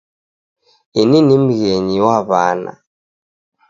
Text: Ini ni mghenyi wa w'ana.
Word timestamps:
Ini 0.99 1.19
ni 1.27 1.35
mghenyi 1.43 1.97
wa 2.05 2.17
w'ana. 2.27 2.71